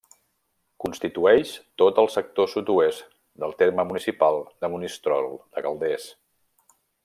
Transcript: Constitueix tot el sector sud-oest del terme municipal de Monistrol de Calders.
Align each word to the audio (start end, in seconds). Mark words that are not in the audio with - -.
Constitueix 0.83 1.51
tot 1.81 2.01
el 2.03 2.09
sector 2.13 2.49
sud-oest 2.55 3.05
del 3.45 3.53
terme 3.61 3.87
municipal 3.91 4.41
de 4.65 4.73
Monistrol 4.77 5.31
de 5.37 5.67
Calders. 5.69 6.11